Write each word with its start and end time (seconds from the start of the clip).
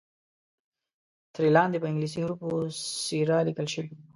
ترې 1.33 1.47
لاندې 1.57 1.77
په 1.81 1.87
انګلیسي 1.89 2.19
حروفو 2.21 2.49
سیرا 3.05 3.37
لیکل 3.47 3.67
شوی 3.73 3.89
وو. 3.91 3.99